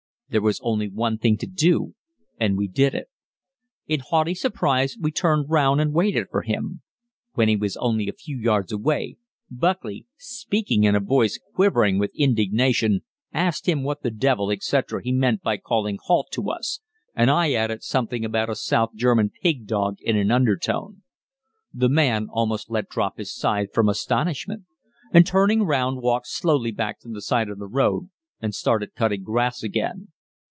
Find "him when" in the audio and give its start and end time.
6.43-7.49